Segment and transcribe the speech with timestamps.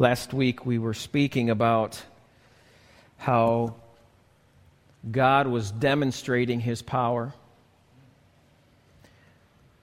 [0.00, 2.02] Last week we were speaking about
[3.16, 3.76] how
[5.08, 7.32] God was demonstrating his power.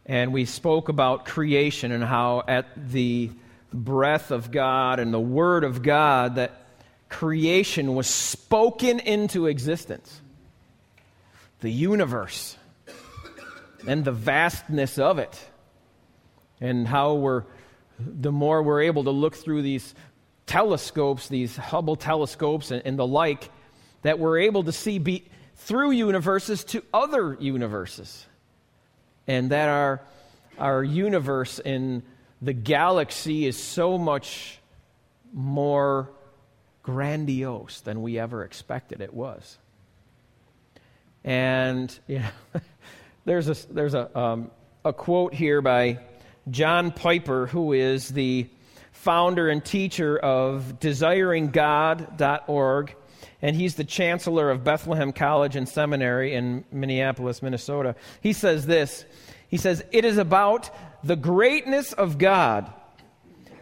[0.05, 3.31] And we spoke about creation and how at the
[3.71, 6.61] breath of God and the word of God that
[7.07, 10.19] creation was spoken into existence.
[11.61, 12.57] The universe
[13.87, 15.39] and the vastness of it.
[16.59, 17.45] And how we're
[18.05, 19.93] the more we're able to look through these
[20.45, 23.49] telescopes, these Hubble telescopes and, and the like,
[24.01, 28.25] that we're able to see be, through universes to other universes.
[29.27, 30.01] And that our,
[30.57, 32.03] our universe in
[32.41, 34.59] the galaxy is so much
[35.33, 36.09] more
[36.83, 39.57] grandiose than we ever expected it was.
[41.23, 42.61] And you know,
[43.25, 44.51] there's a, there's a, um,
[44.83, 45.99] a quote here by
[46.49, 48.49] John Piper, who is the
[48.91, 52.95] founder and teacher of desiringgod.org,
[53.41, 57.95] and he's the chancellor of Bethlehem College and Seminary in Minneapolis, Minnesota.
[58.21, 59.05] He says this
[59.47, 60.69] He says, It is about
[61.03, 62.71] the greatness of God,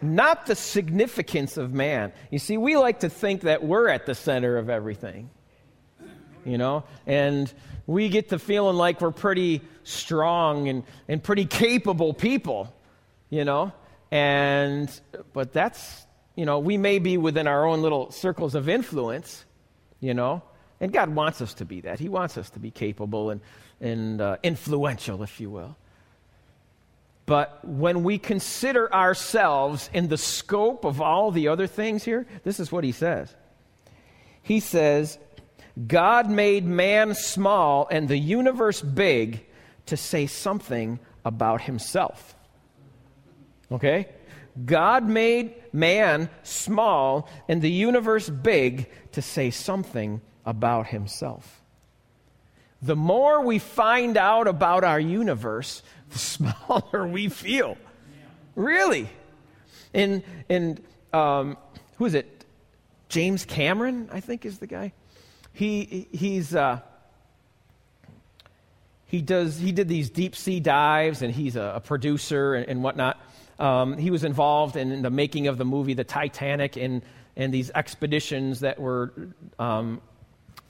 [0.02, 2.14] not the significance of man.
[2.32, 5.30] You see, we like to think that we're at the center of everything,
[6.50, 7.52] you know, and
[7.88, 12.74] we get to feeling like we're pretty strong and, and pretty capable people,
[13.30, 13.72] you know?
[14.12, 14.90] And,
[15.34, 19.46] but that's, you know, we may be within our own little circles of influence,
[20.00, 20.42] you know?
[20.82, 22.00] And God wants us to be that.
[22.00, 23.42] He wants us to be capable and,
[23.82, 25.76] and uh, influential, if you will.
[27.26, 32.60] But when we consider ourselves in the scope of all the other things here, this
[32.60, 33.34] is what he says.
[34.42, 35.20] He says,
[35.88, 39.46] God made man small and the universe big
[39.86, 42.36] to say something about himself.
[43.72, 44.08] Okay?
[44.66, 51.62] God made man small and the universe big to say something about himself.
[52.82, 57.78] The more we find out about our universe, the smaller we feel.
[58.56, 59.10] Really.
[59.94, 60.82] And, and
[61.14, 61.58] um,
[61.98, 62.46] who is it?
[63.08, 64.94] James Cameron, I think, is the guy.
[65.60, 66.80] He, he's, uh,
[69.08, 72.82] he, does, he did these deep sea dives, and he's a, a producer and, and
[72.82, 73.20] whatnot.
[73.60, 77.02] Um, he was involved in, in, the making of the movie The Titanic and,
[77.36, 79.12] and these expeditions that were
[79.60, 80.00] um,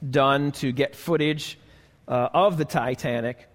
[0.09, 1.59] done to get footage
[2.07, 3.45] uh, of the Titanic.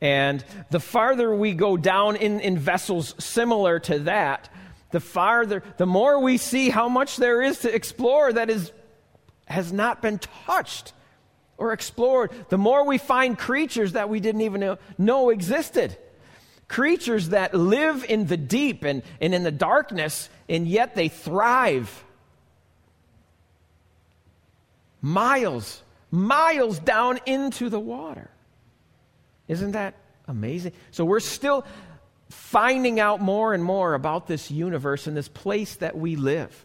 [0.00, 4.48] And the farther we go down in, in vessels similar to that,
[4.92, 8.72] the farther, the more we see how much there is to explore that is
[9.50, 10.92] has not been touched
[11.58, 15.96] or explored, the more we find creatures that we didn't even know, existed.
[16.68, 22.04] Creatures that live in the deep and, and in the darkness, and yet they thrive.
[25.02, 28.30] Miles, miles down into the water.
[29.48, 29.94] Isn't that
[30.28, 30.72] amazing?
[30.92, 31.66] So we're still
[32.28, 36.64] finding out more and more about this universe and this place that we live.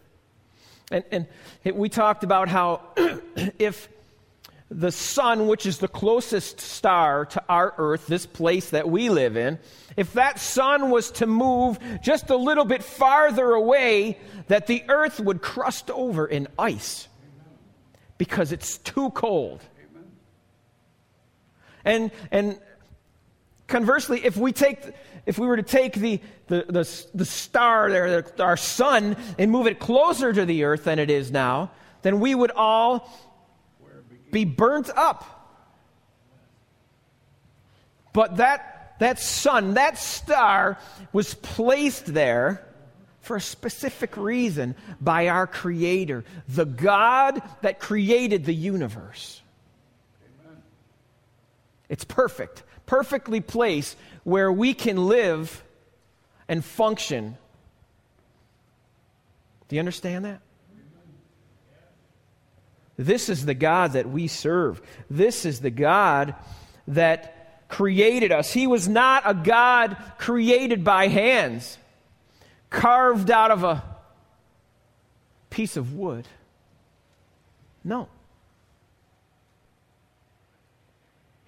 [0.92, 1.28] And, and
[1.76, 2.82] we talked about how
[3.60, 3.90] if
[4.70, 9.38] the sun, which is the closest star to our earth, this place that we live
[9.38, 9.60] in,
[9.96, 15.20] if that sun was to move just a little bit farther away, that the earth
[15.20, 17.08] would crust over in ice
[18.18, 19.62] because it's too cold.
[21.84, 22.60] And, and
[23.68, 24.80] conversely, if we take
[25.26, 29.66] if we were to take the, the, the, the star there, our sun, and move
[29.68, 31.72] it closer to the earth than it is now,
[32.04, 33.10] then we would all
[34.32, 35.32] be burnt up.
[38.14, 40.78] But that, that sun, that star,
[41.12, 42.66] was placed there
[43.22, 49.42] for a specific reason by our Creator, the God that created the universe.
[51.90, 55.64] It's perfect, perfectly placed where we can live
[56.48, 57.38] and function.
[59.68, 60.42] Do you understand that?
[62.98, 64.82] This is the God that we serve.
[65.10, 66.36] This is the God
[66.88, 68.54] that created us.
[68.54, 71.78] He was not a God created by hands,
[72.70, 73.84] carved out of a
[75.50, 76.28] piece of wood.
[77.84, 78.08] No.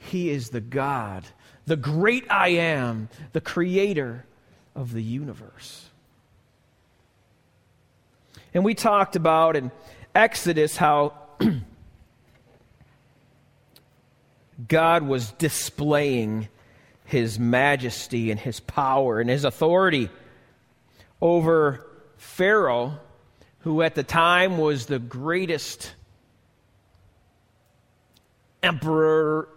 [0.07, 1.25] He is the God
[1.68, 4.25] the great I am, the creator
[4.74, 5.89] of the universe.
[8.54, 9.71] And we talked about in
[10.15, 11.13] Exodus how
[14.68, 16.48] God was displaying
[17.03, 20.10] his majesty and his power and his authority
[21.21, 22.98] over Pharaoh
[23.60, 25.94] who at the time was the greatest
[28.63, 29.50] emperor,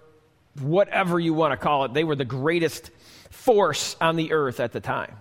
[0.60, 1.94] whatever you want to call it.
[1.94, 2.90] They were the greatest
[3.30, 5.16] force on the earth at the time.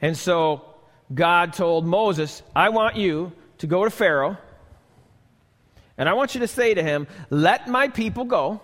[0.00, 0.64] And so
[1.12, 4.36] God told Moses, I want you to go to Pharaoh,
[5.98, 8.60] and I want you to say to him, Let my people go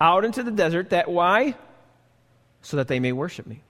[0.00, 0.90] out into the desert.
[0.90, 1.54] That why?
[2.62, 3.62] So that they may worship me.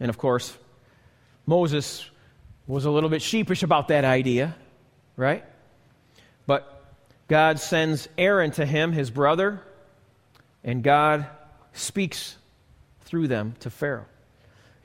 [0.00, 0.56] And of course,
[1.46, 2.08] Moses
[2.66, 4.54] was a little bit sheepish about that idea,
[5.18, 5.44] right?
[6.46, 6.82] But
[7.26, 9.60] God sends Aaron to him, his brother,
[10.64, 11.26] and God
[11.74, 12.36] speaks
[13.02, 14.06] through them to Pharaoh.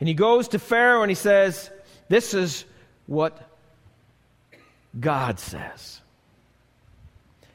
[0.02, 1.70] And he goes to Pharaoh and he says,
[2.10, 2.66] This is
[3.06, 3.50] what
[5.00, 6.02] God says.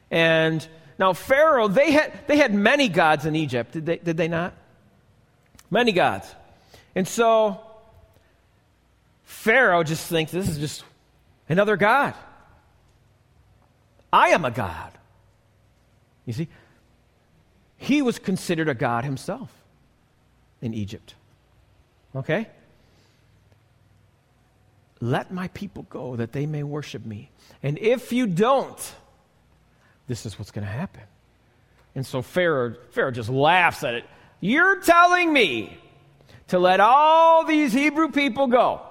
[0.09, 0.67] And
[0.97, 4.53] now, Pharaoh, they had, they had many gods in Egypt, did they, did they not?
[5.69, 6.33] Many gods.
[6.95, 7.61] And so
[9.23, 10.83] Pharaoh just thinks this is just
[11.47, 12.15] another God.
[14.11, 14.91] I am a God.
[16.25, 16.47] You see,
[17.77, 19.51] he was considered a God himself
[20.61, 21.15] in Egypt.
[22.15, 22.47] Okay?
[25.01, 27.29] Let my people go that they may worship me.
[27.63, 28.95] And if you don't,
[30.07, 31.03] this is what's going to happen.
[31.95, 34.05] And so Pharaoh, Pharaoh just laughs at it.
[34.41, 35.77] You're telling me
[36.49, 38.81] to let all these Hebrew people go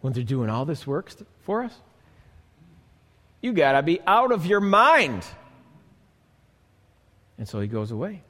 [0.00, 1.10] when they're doing all this work
[1.44, 1.74] for us?
[3.44, 5.22] You got to be out of your mind.
[7.36, 8.22] And so he goes away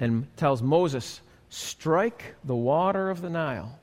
[0.00, 3.78] and tells Moses, Strike the water of the Nile,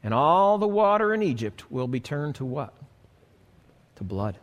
[0.00, 2.72] and all the water in Egypt will be turned to what?
[3.96, 4.38] To blood.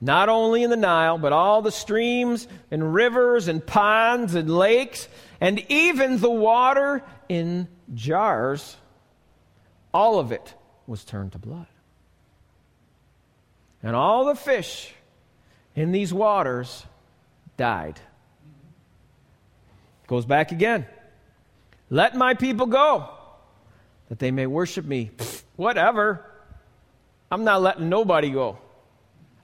[0.00, 5.06] Not only in the Nile, but all the streams and rivers and ponds and lakes,
[5.38, 8.74] and even the water in jars,
[9.92, 10.54] all of it
[10.86, 11.66] was turned to blood.
[13.82, 14.92] And all the fish
[15.74, 16.84] in these waters
[17.56, 18.00] died.
[20.06, 20.86] Goes back again.
[21.88, 23.08] Let my people go,
[24.08, 25.10] that they may worship me.
[25.60, 26.24] whatever.
[27.30, 28.58] I'm not letting nobody go.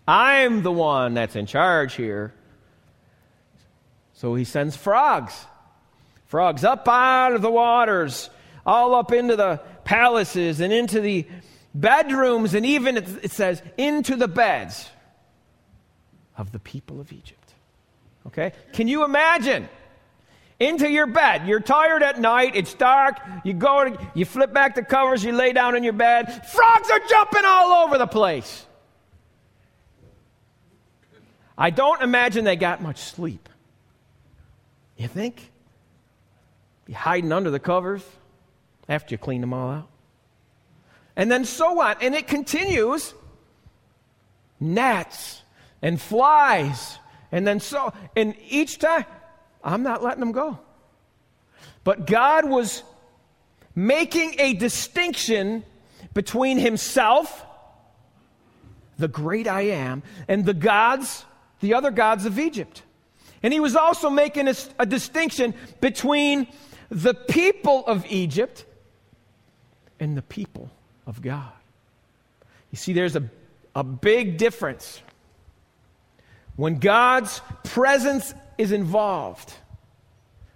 [0.08, 2.32] I'm the one that's in charge here.
[4.14, 5.44] So he sends frogs.
[6.24, 8.30] Frogs up out of the waters,
[8.64, 11.26] all up into the palaces and into the
[11.80, 14.88] bedrooms, and even, it says, into the beds
[16.36, 17.54] of the people of Egypt.
[18.26, 18.52] Okay?
[18.72, 19.68] Can you imagine?
[20.58, 21.46] into your bed.
[21.46, 25.52] You're tired at night, it's dark, you go, you flip back the covers, you lay
[25.52, 26.46] down in your bed.
[26.48, 28.66] Frogs are jumping all over the place.
[31.58, 33.48] I don't imagine they got much sleep.
[34.96, 35.50] You think?
[36.84, 38.02] Be hiding under the covers
[38.88, 39.88] after you clean them all out.
[41.16, 41.96] And then so on.
[42.00, 43.14] And it continues
[44.60, 45.42] gnats
[45.82, 46.98] and flies.
[47.32, 49.06] And then so, and each time,
[49.64, 50.58] I'm not letting them go.
[51.84, 52.82] But God was
[53.74, 55.64] making a distinction
[56.14, 57.44] between himself,
[58.98, 61.24] the great I am, and the gods,
[61.60, 62.82] the other gods of Egypt.
[63.42, 66.48] And he was also making a, a distinction between
[66.88, 68.64] the people of Egypt
[70.00, 70.70] and the people
[71.06, 71.52] of God.
[72.70, 73.28] You see, there's a,
[73.74, 75.00] a big difference.
[76.56, 79.52] When God's presence is involved,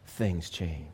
[0.07, 0.87] things change.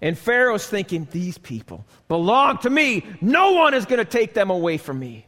[0.00, 3.04] And Pharaoh's thinking, these people belong to me.
[3.20, 5.26] No one is going to take them away from me.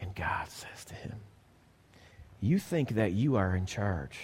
[0.00, 1.14] And God says to him,
[2.40, 4.16] You think that you are in charge.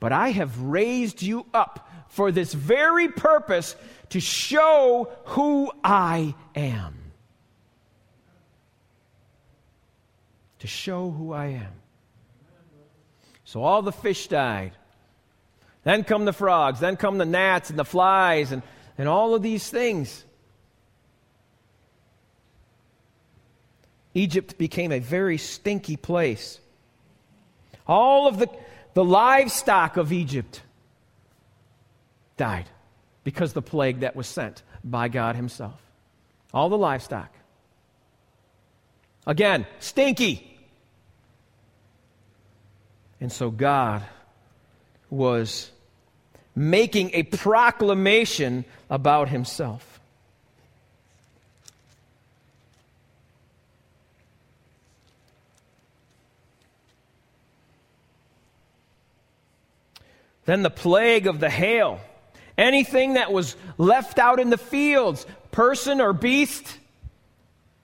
[0.00, 3.74] But I have raised you up for this very purpose
[4.10, 6.94] to show who I am.
[10.60, 11.72] To show who I am.
[13.44, 14.72] So all the fish died.
[15.84, 16.80] Then come the frogs.
[16.80, 18.62] Then come the gnats and the flies and,
[18.96, 20.24] and all of these things.
[24.14, 26.60] Egypt became a very stinky place.
[27.86, 28.48] All of the,
[28.98, 30.60] the livestock of Egypt
[32.36, 32.64] died
[33.22, 35.80] because the plague that was sent by God Himself.
[36.52, 37.32] All the livestock.
[39.24, 40.58] Again, stinky.
[43.20, 44.02] And so God
[45.10, 45.70] was
[46.56, 49.97] making a proclamation about himself.
[60.48, 62.00] Then the plague of the hail.
[62.56, 66.78] Anything that was left out in the fields, person or beast,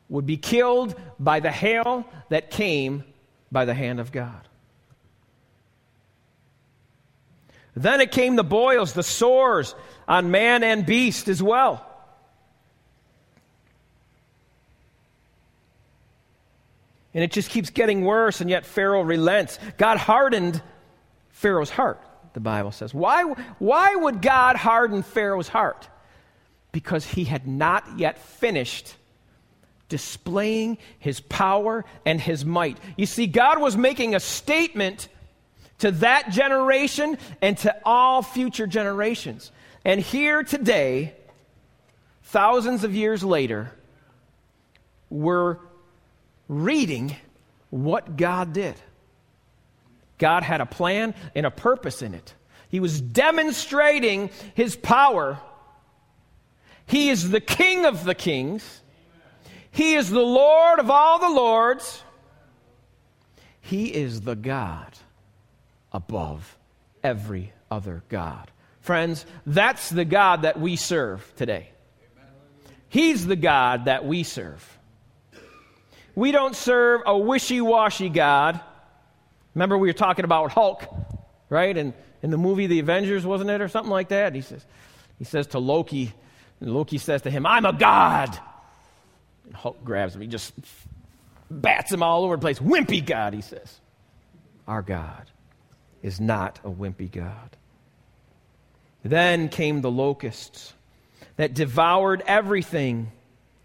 [0.08, 3.04] would be killed by the hail that came
[3.52, 4.48] by the hand of God.
[7.76, 9.74] Then it came the boils, the sores
[10.08, 11.86] on man and beast as well.
[17.12, 19.58] And it just keeps getting worse, and yet Pharaoh relents.
[19.76, 20.62] God hardened
[21.28, 22.00] Pharaoh's heart,
[22.34, 22.92] the Bible says.
[22.92, 23.22] Why,
[23.58, 25.88] why would God harden Pharaoh's heart?
[26.72, 28.94] Because he had not yet finished
[29.88, 32.78] displaying his power and his might.
[32.96, 35.08] You see, God was making a statement
[35.78, 39.52] to that generation and to all future generations.
[39.84, 41.14] And here today,
[42.24, 43.70] thousands of years later,
[45.10, 45.58] we're
[46.48, 47.14] reading
[47.70, 48.74] what God did.
[50.24, 52.32] God had a plan and a purpose in it.
[52.70, 55.38] He was demonstrating his power.
[56.86, 58.80] He is the King of the kings.
[59.70, 62.02] He is the Lord of all the lords.
[63.60, 64.96] He is the God
[65.92, 66.56] above
[67.02, 68.50] every other God.
[68.80, 71.68] Friends, that's the God that we serve today.
[72.88, 74.78] He's the God that we serve.
[76.14, 78.58] We don't serve a wishy washy God.
[79.54, 80.84] Remember, we were talking about Hulk,
[81.48, 81.76] right?
[81.76, 81.92] And
[82.22, 84.34] in the movie The Avengers, wasn't it, or something like that?
[84.34, 84.64] He says,
[85.18, 86.12] he says to Loki,
[86.60, 88.36] and Loki says to him, I'm a God.
[89.44, 90.22] And Hulk grabs him.
[90.22, 90.52] He just
[91.50, 92.58] bats him all over the place.
[92.58, 93.80] Wimpy God, he says.
[94.66, 95.30] Our God
[96.02, 97.56] is not a wimpy God.
[99.04, 100.72] Then came the locusts
[101.36, 103.12] that devoured everything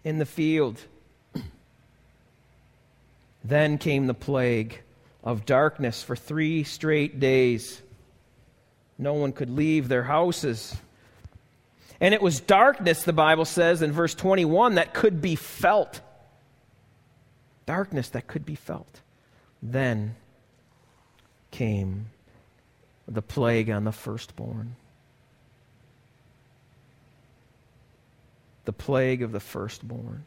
[0.04, 0.78] in the field.
[3.44, 4.80] Then came the plague
[5.22, 7.80] of darkness for three straight days.
[8.98, 10.76] No one could leave their houses.
[12.00, 16.00] And it was darkness, the Bible says in verse 21, that could be felt.
[17.66, 19.00] Darkness that could be felt.
[19.62, 20.16] Then
[21.50, 22.06] came
[23.06, 24.76] the plague on the firstborn.
[28.64, 30.24] The plague of the firstborn.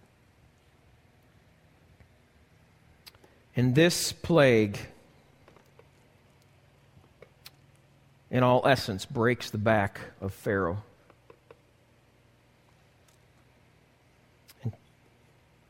[3.56, 4.80] And this plague,
[8.32, 10.84] in all essence, breaks the back of Pharaoh.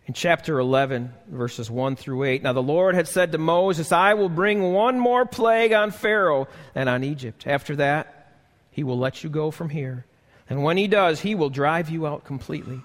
[0.06, 4.16] In chapter 11, verses 1 through 8, now the Lord had said to Moses, I
[4.16, 7.48] will bring one more plague on Pharaoh and on Egypt.
[7.48, 8.36] After that,
[8.70, 10.06] he will let you go from here.
[10.50, 12.82] And when he does, he will drive you out completely.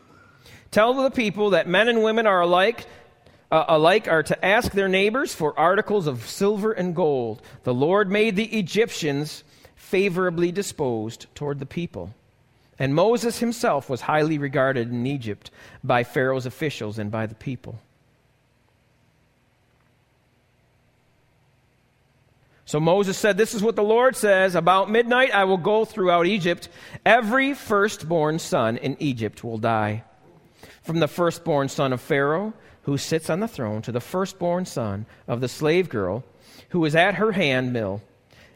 [0.70, 2.86] Tell the people that men and women are alike
[3.50, 7.42] uh, alike are to ask their neighbors for articles of silver and gold.
[7.64, 12.14] The Lord made the Egyptians favorably disposed toward the people.
[12.78, 15.50] And Moses himself was highly regarded in Egypt
[15.82, 17.80] by Pharaoh's officials and by the people.
[22.68, 26.26] So Moses said, This is what the Lord says About midnight I will go throughout
[26.26, 26.68] Egypt.
[27.04, 30.04] Every firstborn son in Egypt will die.
[30.82, 35.04] From the firstborn son of Pharaoh who sits on the throne to the firstborn son
[35.26, 36.24] of the slave girl
[36.70, 38.02] who is at her hand mill,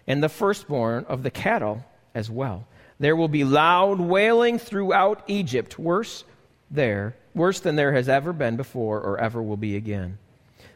[0.06, 2.66] and the firstborn of the cattle as well.
[2.98, 6.24] There will be loud wailing throughout Egypt, worse
[6.70, 10.18] there, worse than there has ever been before or ever will be again.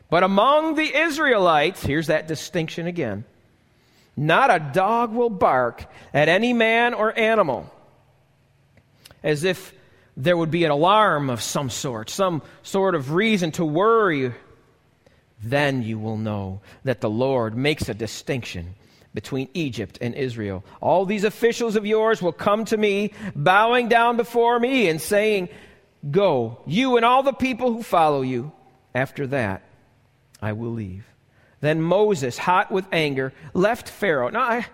[0.08, 3.24] But among the Israelites, here's that distinction again.
[4.16, 7.70] Not a dog will bark at any man or animal,
[9.22, 9.72] as if
[10.16, 14.32] there would be an alarm of some sort, some sort of reason to worry,
[15.42, 18.74] then you will know that the Lord makes a distinction
[19.12, 20.64] between Egypt and Israel.
[20.80, 25.48] All these officials of yours will come to me, bowing down before me and saying,
[26.10, 28.52] Go, you and all the people who follow you.
[28.94, 29.62] After that,
[30.40, 31.06] I will leave.
[31.60, 34.28] Then Moses, hot with anger, left Pharaoh.
[34.28, 34.66] Now, I,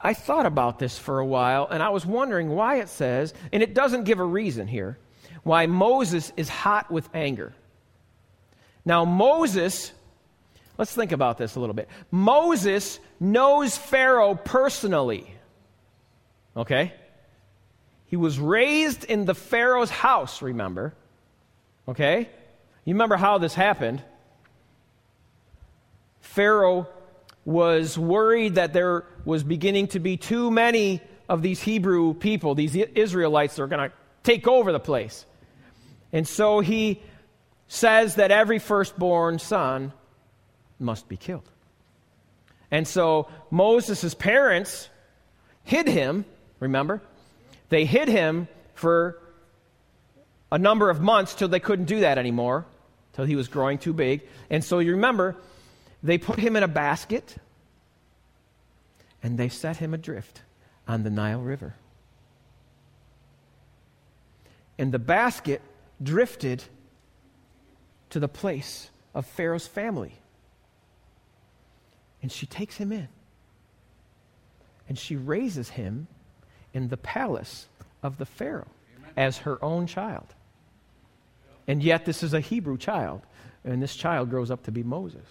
[0.00, 3.62] I thought about this for a while, and I was wondering why it says, and
[3.62, 4.98] it doesn't give a reason here,
[5.42, 7.52] why Moses is hot with anger.
[8.84, 9.92] Now, Moses,
[10.76, 11.88] let's think about this a little bit.
[12.10, 15.34] Moses knows Pharaoh personally.
[16.56, 16.92] Okay?
[18.06, 20.94] He was raised in the Pharaoh's house, remember?
[21.88, 22.30] Okay?
[22.84, 24.02] You remember how this happened?
[26.20, 26.86] Pharaoh
[27.44, 32.74] was worried that there was beginning to be too many of these Hebrew people, these
[32.74, 35.26] Israelites, that are going to take over the place.
[36.14, 37.02] And so he
[37.66, 39.92] says that every firstborn son
[40.78, 41.46] must be killed.
[42.70, 44.88] And so Moses' parents
[45.62, 46.24] hid him,
[46.58, 47.02] remember?
[47.68, 49.20] They hid him for
[50.50, 52.64] a number of months till they couldn't do that anymore,
[53.12, 54.22] till he was growing too big.
[54.48, 55.36] And so you remember,
[56.02, 57.36] they put him in a basket
[59.22, 60.42] and they set him adrift
[60.86, 61.74] on the Nile River.
[64.78, 65.60] And the basket
[66.02, 66.62] drifted
[68.10, 70.14] to the place of Pharaoh's family.
[72.22, 73.08] And she takes him in.
[74.88, 76.06] And she raises him
[76.72, 77.66] in the palace
[78.02, 79.10] of the Pharaoh Amen.
[79.16, 80.34] as her own child.
[81.66, 83.22] And yet, this is a Hebrew child.
[83.64, 85.26] And this child grows up to be Moses.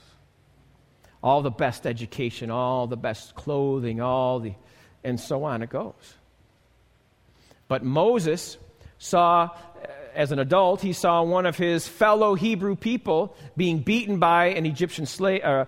[1.24, 4.54] All the best education, all the best clothing, all the,
[5.04, 5.94] and so on it goes.
[7.68, 8.58] But Moses
[8.98, 9.50] saw,
[10.16, 14.66] as an adult, he saw one of his fellow Hebrew people being beaten by an
[14.66, 15.66] Egyptian slave, uh,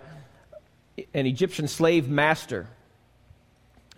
[1.14, 2.66] an Egyptian slave master.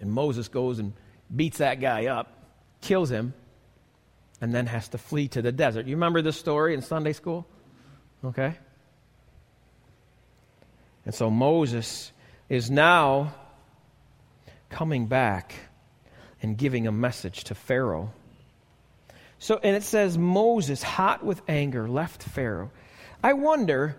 [0.00, 0.92] And Moses goes and
[1.34, 2.32] beats that guy up,
[2.80, 3.34] kills him,
[4.40, 5.86] and then has to flee to the desert.
[5.86, 7.46] You remember this story in Sunday school?
[8.24, 8.54] Okay?
[11.04, 12.12] And so Moses
[12.48, 13.34] is now
[14.68, 15.54] coming back
[16.42, 18.12] and giving a message to Pharaoh.
[19.38, 22.70] So, and it says, Moses, hot with anger, left Pharaoh.
[23.22, 23.96] I wonder,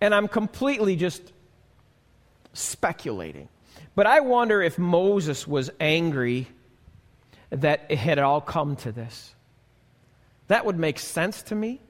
[0.00, 1.32] and I'm completely just
[2.52, 3.48] speculating,
[3.94, 6.48] but I wonder if Moses was angry
[7.50, 9.34] that it had all come to this.
[10.48, 11.80] That would make sense to me.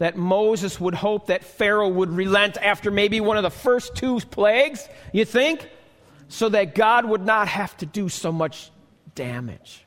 [0.00, 4.18] That Moses would hope that Pharaoh would relent after maybe one of the first two
[4.20, 5.68] plagues, you think?
[6.28, 8.70] So that God would not have to do so much
[9.14, 9.84] damage.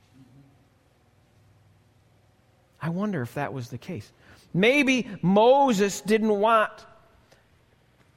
[2.80, 4.12] I wonder if that was the case.
[4.54, 6.72] Maybe Moses didn't want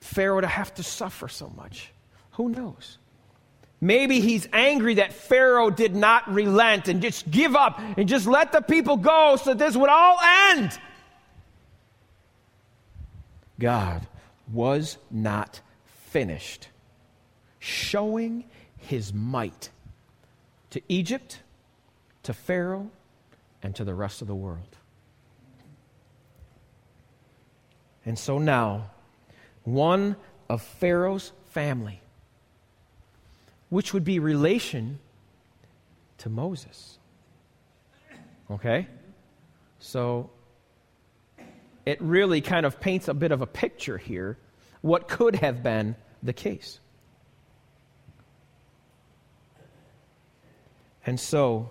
[0.01, 1.93] Pharaoh to have to suffer so much.
[2.33, 2.99] Who knows?
[3.81, 8.53] Maybe he's angry that Pharaoh did not relent and just give up and just let
[8.53, 10.19] the people go so this would all
[10.51, 10.79] end.
[13.59, 14.07] God
[14.53, 16.69] was not finished
[17.59, 18.45] showing
[18.77, 19.71] his might
[20.71, 21.41] to Egypt,
[22.23, 22.91] to Pharaoh,
[23.63, 24.77] and to the rest of the world.
[28.05, 28.91] And so now,
[29.65, 30.17] one
[30.49, 32.01] of Pharaoh's family
[33.69, 34.99] which would be relation
[36.19, 36.99] to Moses.
[38.51, 38.87] Okay?
[39.81, 40.31] So
[41.87, 44.37] it really kind of paints a bit of a picture here
[44.83, 46.81] what could have been the case.
[51.07, 51.71] And so,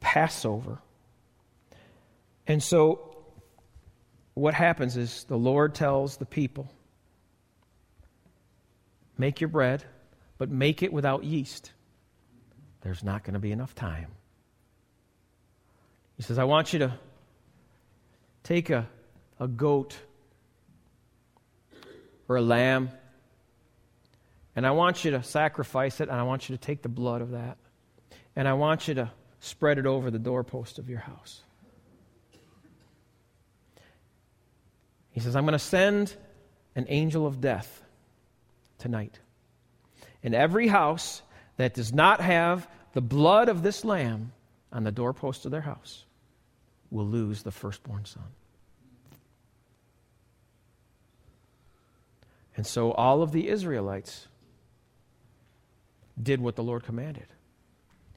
[0.00, 0.78] Passover.
[2.48, 3.16] And so
[4.34, 6.70] what happens is the Lord tells the people
[9.16, 9.84] make your bread,
[10.38, 11.72] but make it without yeast.
[12.82, 14.08] There's not going to be enough time.
[16.16, 16.94] He says, I want you to
[18.42, 18.88] take a,
[19.38, 19.96] a goat
[22.28, 22.90] or a lamb,
[24.54, 27.22] and I want you to sacrifice it, and I want you to take the blood
[27.22, 27.56] of that,
[28.36, 31.40] and I want you to spread it over the doorpost of your house.
[35.10, 36.14] He says, I'm going to send
[36.74, 37.82] an angel of death
[38.78, 39.18] tonight.
[40.22, 41.22] In every house
[41.56, 44.32] that does not have the blood of this lamb
[44.72, 46.04] on the doorpost of their house
[46.90, 48.24] will lose the firstborn son.
[52.56, 54.26] And so all of the Israelites
[56.22, 57.26] did what the Lord commanded,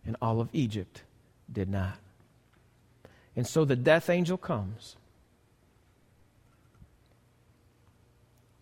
[0.06, 1.04] and all of Egypt
[1.52, 1.98] did not.
[3.36, 4.96] And so the death angel comes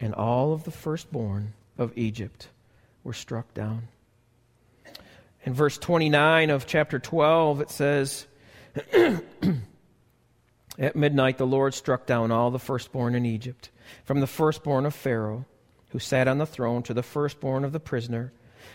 [0.04, 2.50] and all of the firstborn of Egypt
[3.06, 3.88] were struck down.
[5.44, 8.28] In verse 29 of chapter 12, it says,
[10.80, 13.70] At midnight the Lord struck down all the firstborn in Egypt,
[14.06, 15.46] from the firstborn of Pharaoh,
[15.90, 18.32] who sat on the throne, to the firstborn of the prisoner,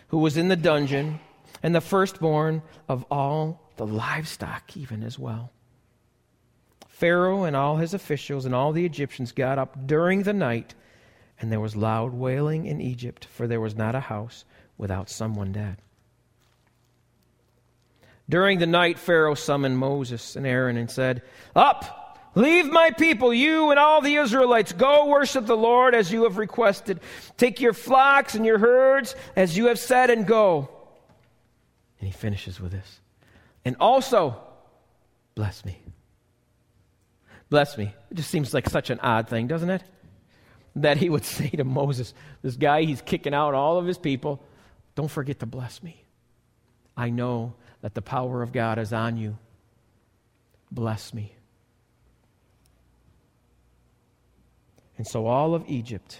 [0.09, 1.21] who was in the dungeon,
[1.63, 5.51] and the firstborn of all the livestock, even as well.
[6.89, 10.75] Pharaoh and all his officials and all the Egyptians got up during the night
[11.41, 14.45] and there was loud wailing in Egypt, for there was not a house
[14.77, 15.79] without someone dead.
[18.29, 21.23] During the night, Pharaoh summoned Moses and Aaron and said,
[21.57, 24.73] Up, leave my people, you and all the Israelites.
[24.73, 27.01] Go worship the Lord as you have requested.
[27.37, 30.69] Take your flocks and your herds as you have said, and go.
[32.01, 33.01] And he finishes with this.
[33.65, 34.37] And also,
[35.35, 35.79] bless me.
[37.51, 37.95] Bless me.
[38.11, 39.83] It just seems like such an odd thing, doesn't it?
[40.83, 44.43] that he would say to Moses, this guy, he's kicking out all of his people,
[44.95, 46.05] don't forget to bless me.
[46.97, 49.39] I know that the power of God is on you.
[50.71, 51.33] Bless me.
[54.97, 56.19] And so all of Egypt,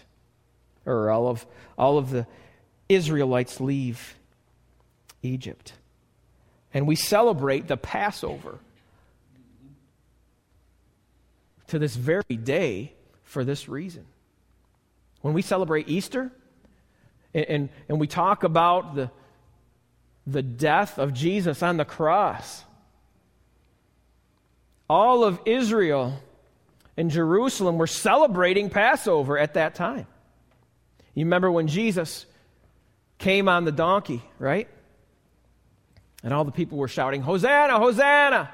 [0.87, 1.45] or all of,
[1.77, 2.27] all of the
[2.89, 4.15] Israelites leave
[5.23, 5.73] Egypt.
[6.73, 8.61] And we celebrate the Passover
[11.69, 12.93] to this very day
[13.25, 14.05] for this reason.
[15.21, 16.31] When we celebrate Easter
[17.35, 19.11] and, and, and we talk about the,
[20.33, 22.65] the death of Jesus on the cross,
[24.89, 26.21] all of Israel
[26.97, 30.07] and Jerusalem were celebrating Passover at that time.
[31.15, 32.27] You remember when Jesus
[33.19, 34.69] came on the donkey, right?
[36.23, 38.53] And all the people were shouting, Hosanna, Hosanna!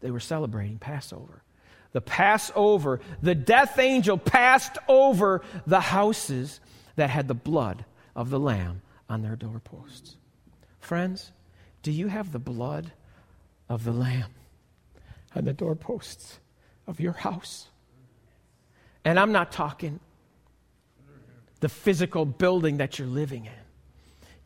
[0.00, 1.42] They were celebrating Passover.
[1.92, 6.60] The Passover, the death angel passed over the houses
[6.96, 7.84] that had the blood
[8.16, 10.16] of the Lamb on their doorposts.
[10.78, 11.32] Friends,
[11.82, 12.92] do you have the blood
[13.68, 14.30] of the Lamb
[15.34, 16.38] on the doorposts
[16.86, 17.66] of your house?
[19.04, 19.98] And I'm not talking
[21.58, 23.52] the physical building that you're living in.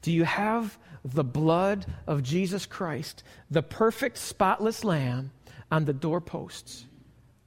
[0.02, 5.30] Do you have the blood of Jesus Christ, the perfect, spotless Lamb,
[5.70, 6.84] on the doorposts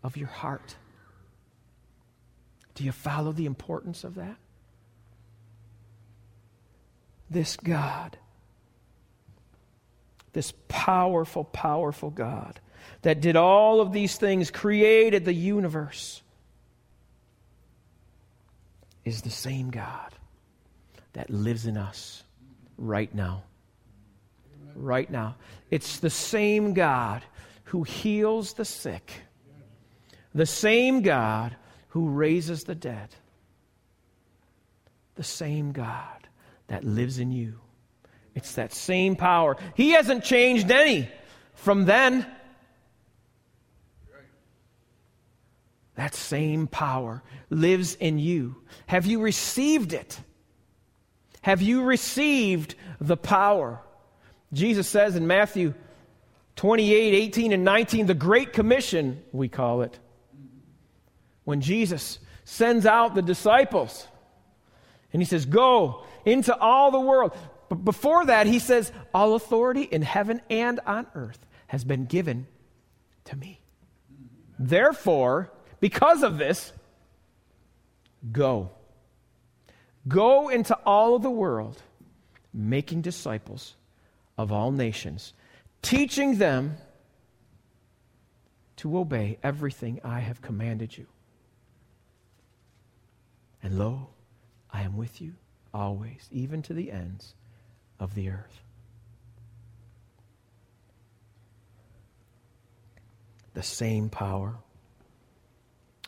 [0.03, 0.75] of your heart?
[2.75, 4.37] Do you follow the importance of that?
[7.29, 8.17] This God,
[10.33, 12.59] this powerful, powerful God
[13.01, 16.21] that did all of these things, created the universe,
[19.03, 20.13] is the same God
[21.13, 22.23] that lives in us
[22.77, 23.43] right now.
[24.75, 25.35] Right now.
[25.71, 27.23] It's the same God
[27.65, 29.11] who heals the sick,
[30.33, 31.55] the same God
[31.89, 33.09] who raises the dead,
[35.15, 36.26] the same God
[36.67, 37.59] that lives in you.
[38.35, 39.57] It's that same power.
[39.75, 41.09] He hasn't changed any
[41.55, 42.25] from then.
[45.95, 48.57] That same power lives in you.
[48.85, 50.19] Have you received it?
[51.41, 53.81] Have you received the power?
[54.53, 55.73] Jesus says in Matthew
[56.57, 59.97] 28 18 and 19, the Great Commission, we call it.
[61.43, 64.07] When Jesus sends out the disciples
[65.13, 67.35] and he says, Go into all the world.
[67.69, 72.47] But before that, he says, All authority in heaven and on earth has been given
[73.25, 73.59] to me.
[74.59, 76.71] Therefore, because of this,
[78.31, 78.71] go.
[80.07, 81.81] Go into all of the world,
[82.53, 83.75] making disciples
[84.37, 85.33] of all nations,
[85.81, 86.77] teaching them
[88.77, 91.07] to obey everything I have commanded you.
[93.61, 94.09] And lo,
[94.77, 95.33] I am with you
[95.73, 97.33] always, even to the ends
[97.99, 98.61] of the earth.
[103.55, 104.53] The same power.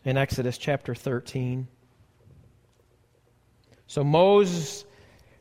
[0.06, 1.68] In Exodus chapter 13,
[3.88, 4.86] so Moses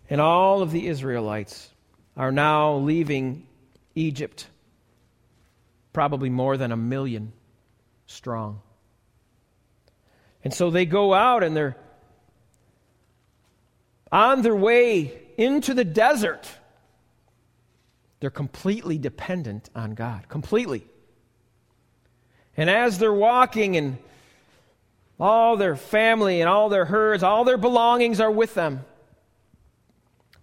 [0.08, 1.68] and all of the Israelites
[2.16, 3.46] are now leaving
[3.94, 4.46] Egypt,
[5.92, 7.34] probably more than a million
[8.06, 8.62] strong.
[10.42, 11.76] And so they go out and they're
[14.10, 16.48] on their way into the desert.
[18.20, 20.84] They're completely dependent on God, completely.
[22.56, 23.98] And as they're walking and
[25.20, 28.84] all their family and all their herds, all their belongings are with them.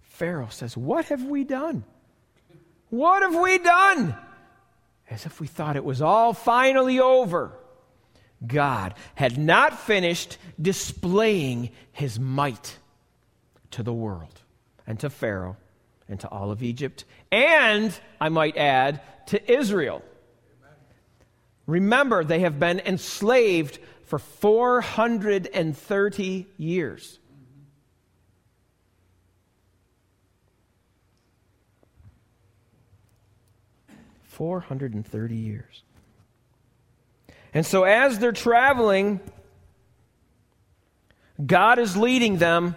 [0.02, 1.84] Pharaoh says, What have we done?
[2.88, 4.14] What have we done?
[5.10, 7.52] As if we thought it was all finally over.
[8.46, 12.78] God had not finished displaying his might
[13.76, 14.40] to the world
[14.86, 15.58] and to Pharaoh
[16.08, 20.02] and to all of Egypt, and I might add, to Israel.
[21.66, 27.18] Remember, they have been enslaved for 430 years.
[34.22, 35.82] Four hundred and thirty years.
[37.54, 39.20] And so, as they're traveling,
[41.44, 42.76] God is leading them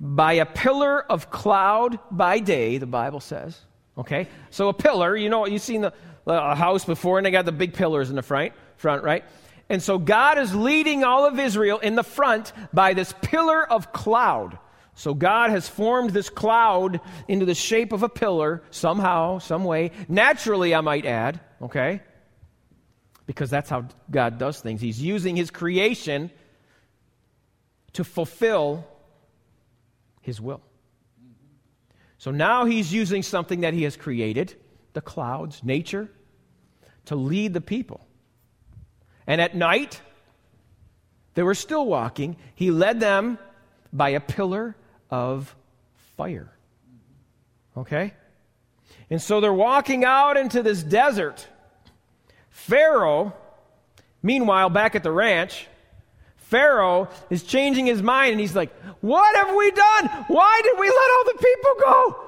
[0.00, 3.58] by a pillar of cloud by day, the Bible says.
[3.98, 4.28] Okay?
[4.50, 5.92] So, a pillar, you know, you've seen the,
[6.26, 9.24] house before, and they got the big pillars in the front, front, right?
[9.68, 13.92] And so God is leading all of Israel in the front by this pillar of
[13.92, 14.58] cloud.
[14.94, 19.90] So God has formed this cloud into the shape of a pillar somehow, some way.
[20.08, 22.00] Naturally, I might add, okay?
[23.30, 24.80] because that's how God does things.
[24.80, 26.32] He's using his creation
[27.92, 28.84] to fulfill
[30.20, 30.62] his will.
[32.18, 34.54] So now he's using something that he has created,
[34.92, 36.10] the clouds, nature,
[37.06, 38.06] to lead the people.
[39.26, 40.00] And at night,
[41.34, 42.36] they were still walking.
[42.54, 43.38] He led them
[43.92, 44.76] by a pillar
[45.10, 45.54] of
[46.16, 46.52] fire.
[47.76, 48.12] Okay?
[49.08, 51.46] And so they're walking out into this desert.
[52.50, 53.32] Pharaoh,
[54.22, 55.66] meanwhile, back at the ranch,
[56.50, 60.08] Pharaoh is changing his mind and he's like, What have we done?
[60.26, 62.24] Why did we let all the people go?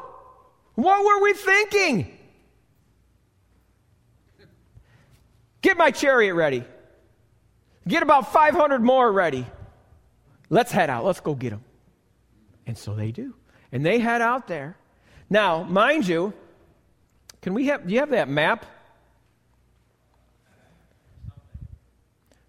[0.77, 2.19] What were we thinking?
[5.61, 6.65] Get my chariot ready.
[7.87, 9.45] Get about 500 more ready.
[10.51, 11.05] Let's head out.
[11.05, 11.65] Let's go get them.
[12.65, 13.35] And so they do.
[13.73, 14.77] And they head out there.
[15.31, 16.33] Now, mind you,
[17.41, 18.67] can we have, do you have that map?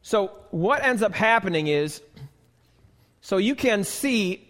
[0.03, 2.01] So, what ends up happening is,
[3.21, 4.45] so you can see,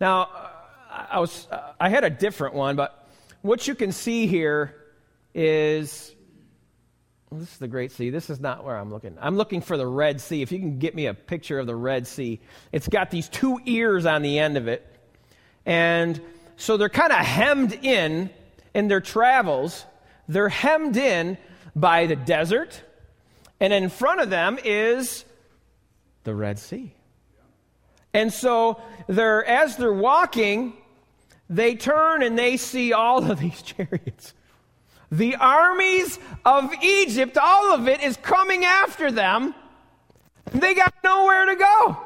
[0.00, 0.28] now,
[0.90, 1.46] I, was,
[1.80, 3.08] I had a different one, but
[3.40, 4.74] what you can see here
[5.32, 6.14] is
[7.32, 8.10] this is the Great Sea.
[8.10, 9.16] This is not where I'm looking.
[9.20, 10.42] I'm looking for the Red Sea.
[10.42, 12.40] If you can get me a picture of the Red Sea,
[12.72, 14.84] it's got these two ears on the end of it.
[15.64, 16.20] And
[16.56, 18.30] so they're kind of hemmed in
[18.74, 19.84] in their travels.
[20.26, 21.38] They're hemmed in
[21.76, 22.82] by the desert,
[23.60, 25.24] and in front of them is
[26.24, 26.94] the Red Sea.
[28.12, 30.72] And so they're as they're walking,
[31.48, 34.34] they turn and they see all of these chariots.
[35.12, 39.54] The armies of Egypt, all of it is coming after them.
[40.52, 41.98] They got nowhere to go.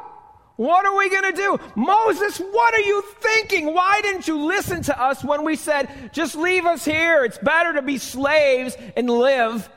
[0.56, 1.58] What are we going to do?
[1.74, 3.74] Moses, what are you thinking?
[3.74, 7.24] Why didn't you listen to us when we said, just leave us here?
[7.24, 9.68] It's better to be slaves and live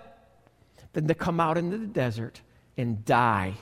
[0.97, 2.41] than to come out into the desert
[2.75, 3.53] and die.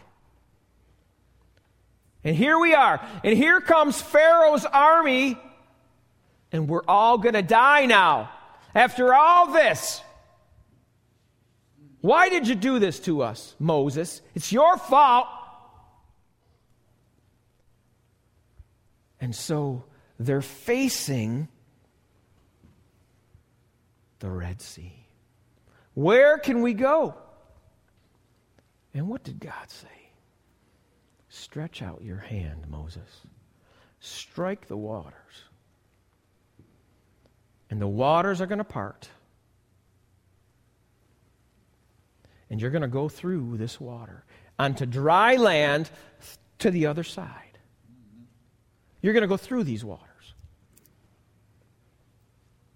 [2.24, 3.06] And here we are.
[3.26, 5.38] And here comes Pharaoh's army,
[6.54, 8.32] and we're all going to die now.
[8.74, 10.02] After all this,
[12.00, 14.21] why did you do this to us, Moses?
[14.34, 15.28] It's your fault.
[19.19, 19.84] And so
[20.17, 21.50] they're facing
[24.19, 24.93] the Red Sea.
[25.95, 27.15] Where can we go?
[28.95, 29.88] And what did God say?
[31.29, 33.21] Stretch out your hand, Moses.
[33.99, 35.43] Strike the waters
[37.69, 39.10] and the waters are going to part.
[42.49, 44.23] And you're going to go through this water
[44.58, 45.89] onto dry land
[46.60, 47.58] to the other side.
[49.01, 50.05] You're going to go through these waters.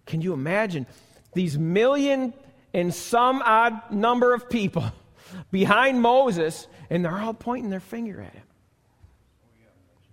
[0.06, 0.88] Can you imagine
[1.34, 2.34] these million
[2.74, 4.92] and some odd number of people
[5.52, 8.44] behind Moses, and they're all pointing their finger at him?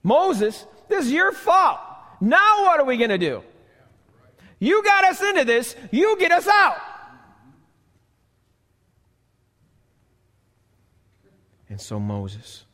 [0.03, 1.81] Moses, this is your fault.
[2.21, 3.43] Now what are we going to do?
[4.59, 6.79] You got us into this, you get us out.
[11.69, 12.65] And so Moses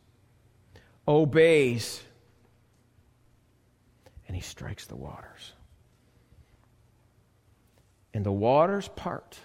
[1.07, 2.01] obeys
[4.27, 5.53] and he strikes the waters.
[8.13, 9.37] And the waters part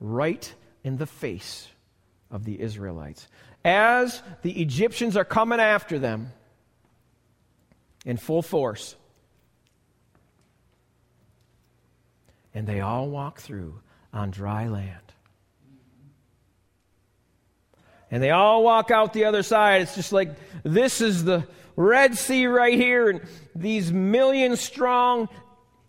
[0.00, 1.68] right in the face
[2.30, 3.26] of the Israelites.
[3.64, 6.30] As the Egyptians are coming after them
[8.04, 8.94] in full force,
[12.52, 13.80] and they all walk through
[14.12, 15.00] on dry land.
[18.10, 19.82] And they all walk out the other side.
[19.82, 20.30] It's just like
[20.62, 23.22] this is the Red Sea right here, and
[23.56, 25.28] these million strong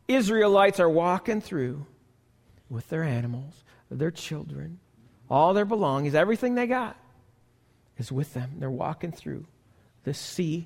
[0.08, 1.86] Israelites are walking through
[2.69, 4.79] with their animals, their children,
[5.36, 6.95] all their belongings, everything they got
[7.98, 8.52] is with them.
[8.58, 9.45] They're walking through
[10.06, 10.65] the sea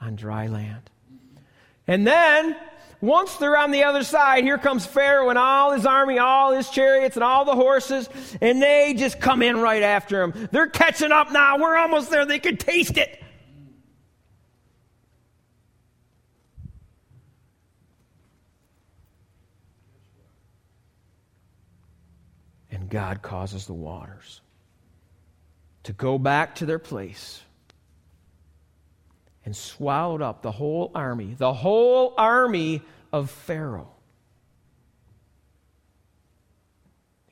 [0.00, 0.88] on dry land.
[1.88, 2.54] And then
[3.00, 6.70] once they're on the other side, here comes Pharaoh and all his army, all his
[6.70, 8.08] chariots, and all the horses,
[8.40, 10.48] and they just come in right after him.
[10.52, 11.58] They're catching up now.
[11.58, 12.24] We're almost there.
[12.24, 13.19] They can taste it.
[22.90, 24.40] God causes the waters
[25.84, 27.40] to go back to their place
[29.44, 33.90] and swallowed up the whole army, the whole army of Pharaoh.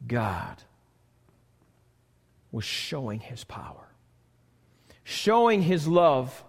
[0.06, 0.62] God
[2.50, 3.88] was showing his power,
[5.04, 6.44] showing his love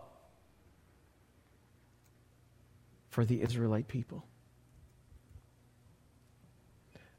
[3.09, 4.23] for the Israelite people.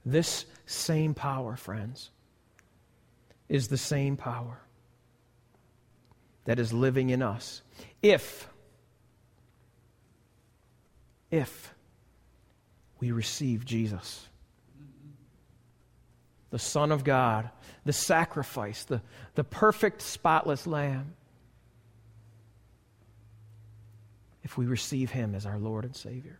[0.05, 2.11] This same power, friends,
[3.49, 4.61] is the same power
[6.45, 7.63] that is living in us.
[8.03, 8.49] If,
[11.31, 11.75] if
[13.01, 14.29] we receive Jesus,
[16.51, 17.51] the Son of God,
[17.85, 19.03] the sacrifice, the,
[19.35, 21.15] the perfect, spotless Lamb,
[24.45, 26.39] if we receive Him as our Lord and Savior.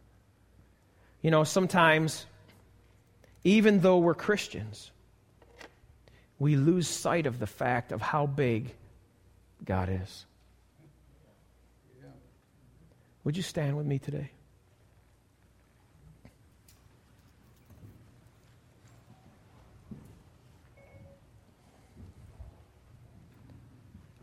[1.23, 2.27] You know, sometimes,
[3.45, 4.91] even though we're Christians,
[6.39, 8.75] we lose sight of the fact of how big
[9.65, 10.27] God is.
[13.25, 14.31] Would you stand with me today?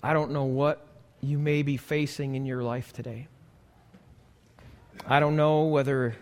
[0.01, 0.85] I don't know what
[1.21, 3.27] you may be facing in your life today.
[5.05, 6.15] I don't know whether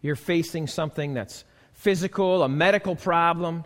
[0.00, 1.44] you're facing something that's
[1.78, 3.64] physical, a medical problem,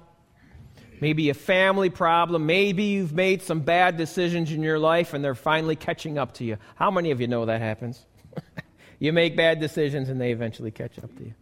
[1.00, 2.44] maybe a family problem.
[2.44, 6.44] Maybe you've made some bad decisions in your life and they're finally catching up to
[6.44, 6.58] you.
[6.76, 8.04] How many of you know that happens?
[8.98, 11.34] you make bad decisions and they eventually catch up to you.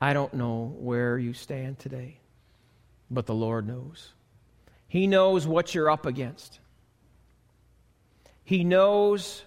[0.00, 2.18] I don't know where you stand today,
[3.12, 4.12] but the Lord knows.
[4.88, 6.58] He knows what you're up against.
[8.42, 9.44] He knows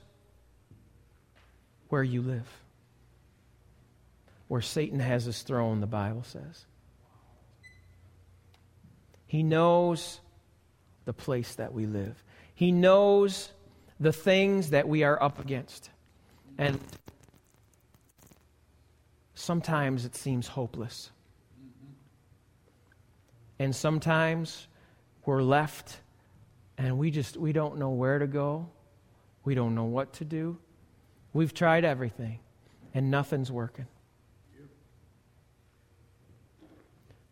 [1.89, 2.47] where you live,
[4.47, 6.65] where Satan has his throne, the Bible says.
[9.25, 10.19] He knows
[11.05, 13.51] the place that we live, He knows
[13.99, 15.89] the things that we are up against.
[16.57, 16.79] And
[19.33, 21.11] sometimes it seems hopeless.
[23.59, 24.67] And sometimes
[25.25, 25.97] we're left
[26.77, 28.67] and we just we don't know where to go.
[29.43, 30.57] We don't know what to do.
[31.33, 32.39] We've tried everything
[32.93, 33.87] and nothing's working.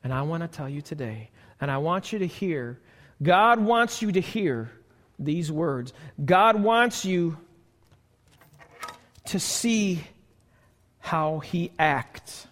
[0.03, 1.29] And I want to tell you today,
[1.61, 2.79] and I want you to hear,
[3.21, 4.69] God wants you to hear
[5.17, 5.93] these words.
[6.23, 7.37] God wants you
[9.27, 10.03] to see
[10.99, 12.47] how He acts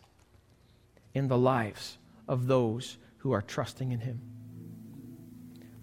[1.13, 4.21] in the lives of those who are trusting in Him.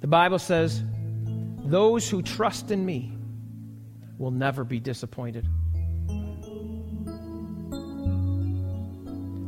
[0.00, 0.83] The Bible says,
[1.64, 3.12] Those who trust in me
[4.16, 5.46] will never be disappointed.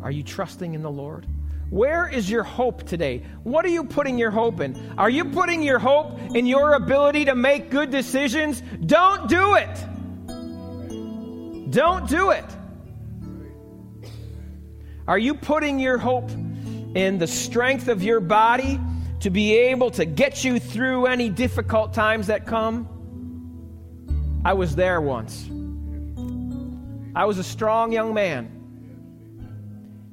[0.03, 1.27] Are you trusting in the Lord?
[1.71, 3.23] Where is your hope today?
[3.43, 4.95] What are you putting your hope in?
[4.99, 8.63] Are you putting your hope in your ability to make good decisions?
[8.85, 9.85] Don't do it.
[11.71, 12.45] Don't do it.
[15.07, 16.31] Are you putting your hope
[16.95, 18.81] in the strength of your body
[19.21, 22.89] to be able to get you through any difficult times that come.
[24.45, 25.47] I was there once.
[27.15, 28.57] I was a strong young man.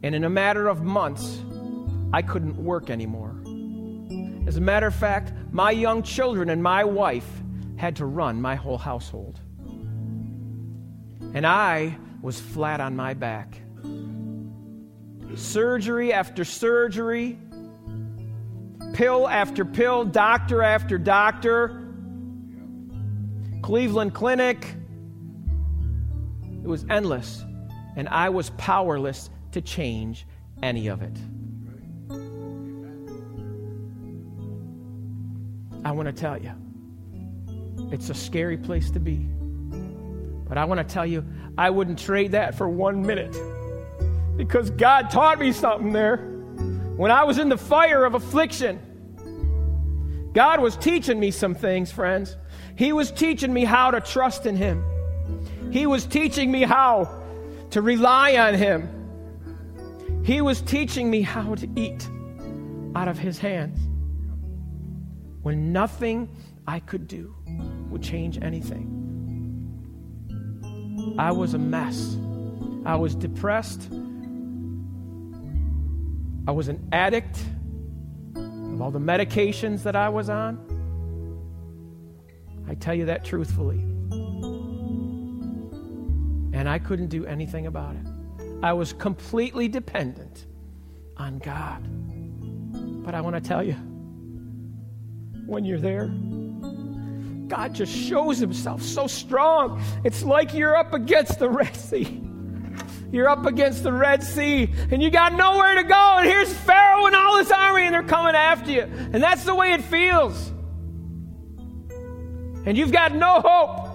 [0.03, 1.41] And in a matter of months,
[2.13, 3.35] I couldn't work anymore.
[4.47, 7.27] As a matter of fact, my young children and my wife
[7.75, 9.39] had to run my whole household.
[11.33, 13.61] And I was flat on my back.
[15.35, 17.37] Surgery after surgery,
[18.93, 21.83] pill after pill, doctor after doctor,
[23.61, 24.75] Cleveland Clinic.
[26.63, 27.43] It was endless,
[27.95, 30.25] and I was powerless to change
[30.63, 31.17] any of it.
[35.87, 36.51] I want to tell you,
[37.93, 39.25] it's a scary place to be.
[40.45, 41.23] But I want to tell you,
[41.57, 43.33] I wouldn't trade that for one minute
[44.35, 46.17] because God taught me something there.
[46.97, 48.81] When I was in the fire of affliction,
[50.33, 52.35] God was teaching me some things, friends.
[52.75, 54.83] He was teaching me how to trust in Him.
[55.71, 57.23] He was teaching me how
[57.69, 58.89] to rely on Him.
[60.25, 62.09] He was teaching me how to eat
[62.93, 63.79] out of His hands
[65.47, 66.27] when nothing
[66.67, 67.33] I could do
[67.89, 68.83] would change anything.
[71.17, 72.17] I was a mess.
[72.85, 73.89] I was depressed.
[76.49, 77.39] I was an addict
[78.35, 80.59] of all the medications that I was on.
[82.67, 83.79] I tell you that truthfully.
[86.51, 88.05] And I couldn't do anything about it.
[88.61, 90.45] I was completely dependent
[91.15, 91.87] on God.
[93.05, 93.77] But I want to tell you,
[95.47, 96.07] when you're there,
[97.47, 99.81] God just shows himself so strong.
[100.03, 102.21] It's like you're up against the Red Sea.
[103.11, 106.17] You're up against the Red Sea and you got nowhere to go.
[106.17, 108.81] And here's Pharaoh and all his army and they're coming after you.
[108.81, 110.51] And that's the way it feels.
[112.65, 113.87] And you've got no hope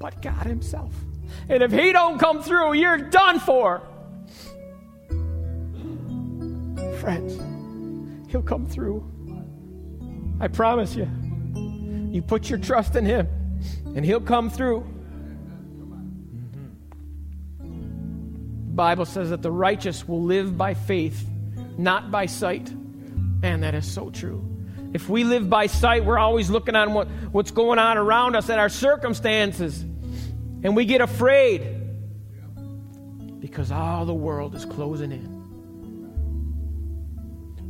[0.00, 0.92] but God Himself.
[1.48, 3.82] And if He don't come through, you're done for.
[6.98, 7.38] Friends,
[8.30, 9.08] He'll come through.
[10.40, 11.08] I promise you.
[12.10, 13.28] You put your trust in Him,
[13.94, 14.86] and He'll come through.
[17.58, 21.28] The Bible says that the righteous will live by faith,
[21.76, 22.70] not by sight.
[23.42, 24.46] And that is so true.
[24.92, 28.48] If we live by sight, we're always looking on what, what's going on around us
[28.48, 29.80] and our circumstances.
[30.62, 31.62] And we get afraid
[33.38, 35.40] because all the world is closing in.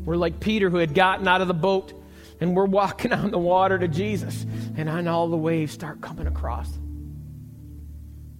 [0.04, 1.92] We're like Peter who had gotten out of the boat
[2.40, 6.26] and we're walking on the water to Jesus, and on all the waves start coming
[6.26, 6.78] across.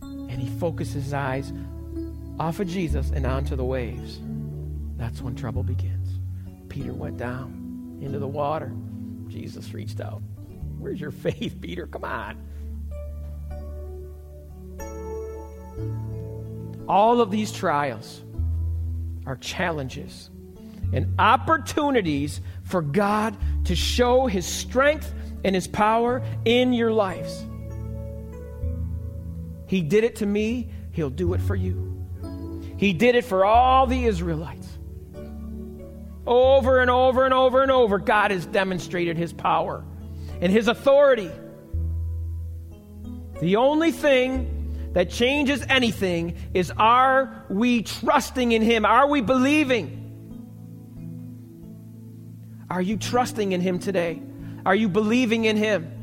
[0.03, 1.53] And he focuses his eyes
[2.39, 4.21] off of Jesus and onto the waves.
[4.97, 6.19] That's when trouble begins.
[6.69, 8.73] Peter went down into the water.
[9.29, 10.23] Jesus reached out.
[10.79, 11.87] Where's your faith, Peter?
[11.87, 12.39] Come on.
[16.89, 18.23] All of these trials
[19.27, 20.31] are challenges
[20.93, 22.41] and opportunities
[22.71, 25.13] for God to show His strength
[25.45, 27.45] and His power in your lives.
[29.67, 31.87] He did it to me, He'll do it for you.
[32.77, 34.67] He did it for all the Israelites.
[36.27, 39.85] Over and over and over and over, God has demonstrated His power
[40.41, 41.31] and His authority.
[43.41, 48.85] The only thing that changes anything is are we trusting in Him?
[48.85, 50.00] Are we believing?
[52.71, 54.23] Are you trusting in Him today?
[54.65, 55.97] Are you believing in Him?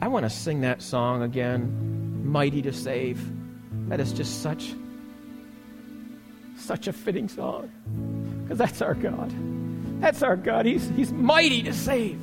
[0.00, 3.20] I want to sing that song again, Mighty to Save.
[3.88, 4.72] That is just such
[6.56, 7.70] such a fitting song.
[8.42, 9.32] Because that's our God.
[10.00, 10.66] That's our God.
[10.66, 12.18] He's, he's mighty to save.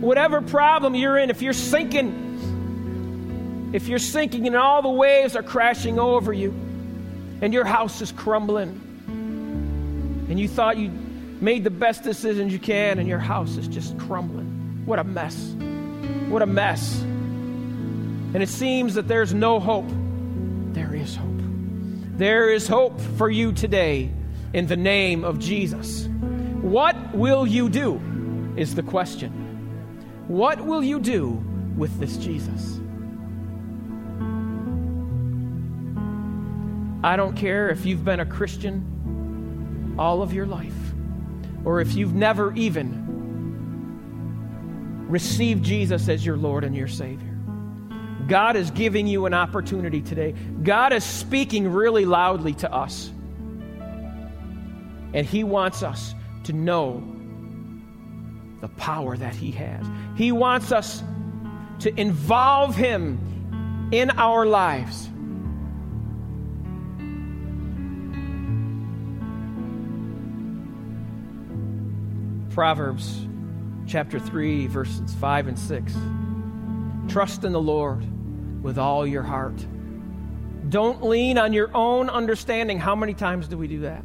[0.00, 5.42] Whatever problem you're in, if you're sinking, if you're sinking and all the waves are
[5.42, 6.54] crashing over you,
[7.40, 8.68] and your house is crumbling,
[10.28, 10.90] and you thought you
[11.40, 14.82] made the best decisions you can, and your house is just crumbling.
[14.84, 15.54] What a mess.
[16.28, 17.00] What a mess.
[17.00, 19.88] And it seems that there's no hope.
[20.72, 21.28] There is hope.
[22.16, 24.10] There is hope for you today
[24.52, 26.06] in the name of Jesus.
[26.60, 28.00] What will you do?
[28.56, 29.32] Is the question.
[30.28, 31.42] What will you do
[31.76, 32.79] with this Jesus?
[37.02, 40.74] I don't care if you've been a Christian all of your life
[41.64, 43.08] or if you've never even
[45.08, 47.26] received Jesus as your Lord and your Savior.
[48.28, 50.34] God is giving you an opportunity today.
[50.62, 53.10] God is speaking really loudly to us.
[55.12, 57.02] And He wants us to know
[58.60, 59.84] the power that He has.
[60.16, 61.02] He wants us
[61.80, 65.09] to involve Him in our lives.
[72.50, 73.26] Proverbs
[73.86, 75.94] chapter 3, verses 5 and 6.
[77.08, 78.04] Trust in the Lord
[78.62, 79.64] with all your heart.
[80.68, 82.78] Don't lean on your own understanding.
[82.78, 84.02] How many times do we do that?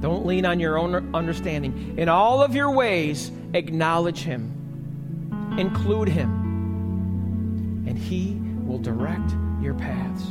[0.00, 1.98] Don't lean on your own understanding.
[1.98, 10.26] In all of your ways, acknowledge Him, include Him, and He will direct your paths.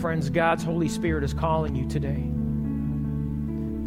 [0.00, 2.30] Friends, God's Holy Spirit is calling you today.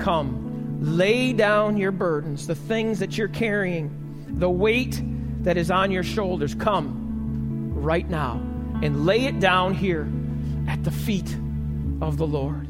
[0.04, 0.51] Come,
[0.82, 5.02] lay down your burdens, the things that you're carrying, the weight
[5.44, 6.56] that is on your shoulders.
[6.56, 8.42] Come right now
[8.82, 10.12] and lay it down here
[10.68, 11.38] at the feet
[12.02, 12.68] of the Lord.